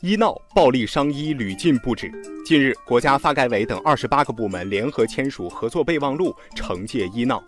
[0.00, 2.08] 医闹暴力伤医屡禁不止。
[2.46, 7.42] 近日，国家发改委等二十八个部门联合签署合作备忘录，惩戒医闹。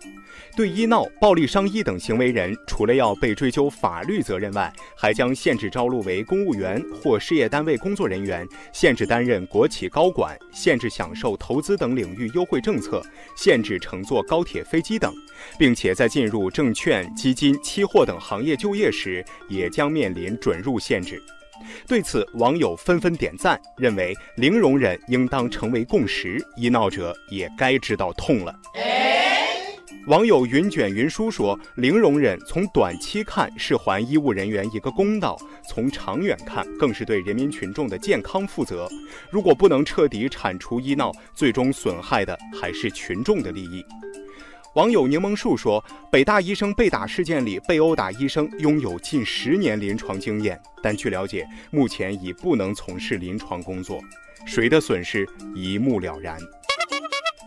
[0.53, 13.01] 对医闹、暴力伤医等行为人，除了要被追究法律责任外，还将限制招录为公务员或事业单位工作人员，限制担任国企高管，限制享受投资等领域优惠政策，
[13.33, 15.13] 限制乘坐高铁、飞机等，
[15.57, 21.23] 并且在进入证券、基金、期货等行业就业时，也将面临准入限制。
[21.87, 28.53] 对此，网友纷纷点赞，认为零容忍应当成为共识，医闹者也该知道痛了。
[30.07, 35.37] 网友云卷云舒说：“零容忍，从短期看是还医务人员一个公道，
[35.69, 38.89] 从长远看更是对人民群众的健康负责。
[39.29, 43.85] 如果不能彻底铲除医闹，最终损害的还是群众的利益。”
[44.75, 53.99] 网友柠檬树说：“北大医生被打事件里，被殴打医生拥有近十年临床经验，但据了解，目前已不能从事临床工作，
[54.45, 56.37] 谁的损失一目了然。”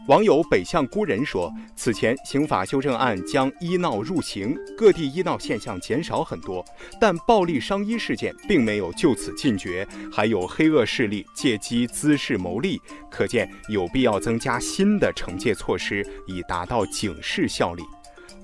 [0.06, 6.62] 网友北向孤人说：“此前刑法修正案将医闹入刑，各地医闹现象减少很多，
[7.00, 12.78] 但暴力伤医事件并没有就此禁绝，还有黑恶势力借机滋事牟利，
[13.10, 17.82] 可见有必要增加新的惩戒措施，以达到警示效力。”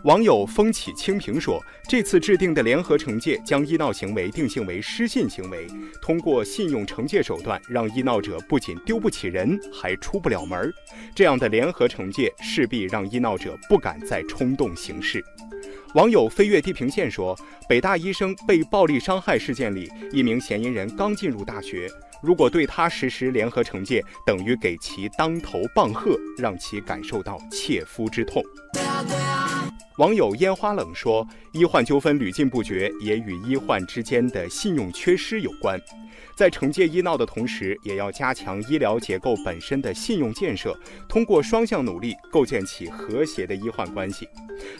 [0.04, 5.66] 网友风起清平说：“这次制定的联合惩戒将医闹行为定性为失信行为，
[6.00, 10.72] 通过信用惩戒手段，让医闹者不仅丢不起人，还出不了门。
[11.14, 15.22] 这样的联合惩戒势必让医闹者不敢再冲动行事。”
[15.94, 21.86] 网友飞越地平线说：“北大医生被暴力伤害事件里，一名嫌疑人刚进入大学，
[22.22, 28.42] 如果对他实施联合惩戒，等于给其当头棒喝，让其感受到切肤之痛。”
[30.00, 35.78] 网友烟花冷说：“医患纠纷屡禁不绝，也与医患之间的信用缺失有关。
[36.34, 40.74] 在惩戒医闹的同时，也要加强医疗结构本身的信用建设，
[41.06, 44.26] 通过双向努力，构建起和谐的医患关系。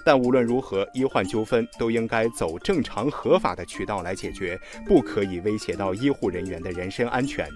[0.06, 7.46] 但无论如何，医患纠纷都应该走正常合法的渠道来解决，不可以威胁到医护人员的人身安全。”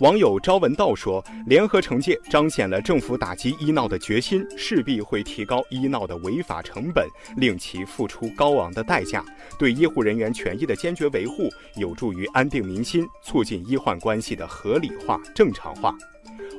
[0.00, 7.06] 网友朝闻道说：“联合惩戒彰显了政府打击医闹的决心，势必会提高医闹的违法成本，
[7.36, 9.22] 令其付出高昂的代价。
[9.58, 15.94] 对医护人员权益的坚决维护，有助于安定民心，促进医患关系的合理化、正常化。”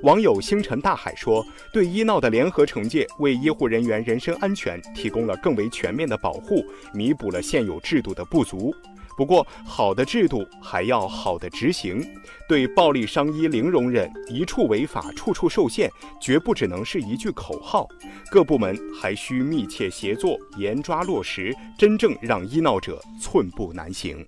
[0.03, 1.43] 网友星辰大海说
[1.73, 6.63] ：“对医闹的联合惩戒，为医护人员人身安全提供了更为全面的保护，
[6.93, 8.71] 弥补了现有制度的不足。”
[9.17, 12.03] 不过，好的制度还要好的执行。
[12.47, 15.89] 对暴力伤医零容忍，一处违法处处受限，
[16.19, 17.87] 绝不只能是一句口号。
[18.29, 24.25] 各部门还需密切协作，严抓落实，真正让医闹者寸步难行。